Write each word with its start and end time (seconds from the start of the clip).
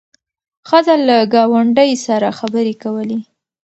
ښځه 0.69 0.95
له 1.07 1.17
ګاونډۍ 1.33 1.91
سره 2.05 2.27
خبرې 2.39 2.73
کولې. 2.83 3.19